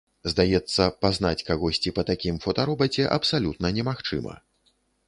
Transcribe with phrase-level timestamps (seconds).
[0.31, 4.33] Здаецца, пазнаць кагосьці па такім фотаробаце абсалютна немагчыма.